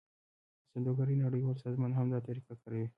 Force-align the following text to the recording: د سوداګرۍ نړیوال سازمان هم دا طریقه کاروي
د 0.65 0.65
سوداګرۍ 0.71 1.15
نړیوال 1.23 1.57
سازمان 1.65 1.91
هم 1.93 2.07
دا 2.13 2.19
طریقه 2.27 2.53
کاروي 2.61 2.87